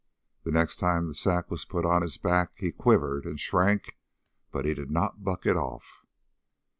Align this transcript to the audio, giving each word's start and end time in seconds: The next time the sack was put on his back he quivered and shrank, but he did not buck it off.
The 0.45 0.49
next 0.51 0.77
time 0.77 1.05
the 1.05 1.13
sack 1.13 1.51
was 1.51 1.63
put 1.63 1.85
on 1.85 2.01
his 2.01 2.17
back 2.17 2.53
he 2.57 2.71
quivered 2.71 3.25
and 3.25 3.39
shrank, 3.39 3.99
but 4.51 4.65
he 4.65 4.73
did 4.73 4.89
not 4.89 5.23
buck 5.23 5.45
it 5.45 5.55
off. 5.55 6.03